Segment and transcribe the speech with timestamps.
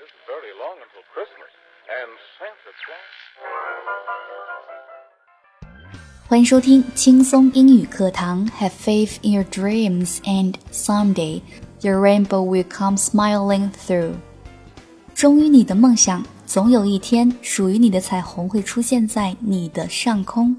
[0.00, 1.52] isn't very long until Christmas,
[2.00, 2.10] and
[2.40, 3.12] Santa Claus.
[6.26, 8.46] 欢迎收听轻松英语课堂。
[8.58, 11.42] Have faith in your dreams, and someday
[11.82, 14.14] your rainbow will come smiling through.
[15.14, 20.56] 忠于你的梦想，总有一天，属于你的彩虹会出现在你的上空。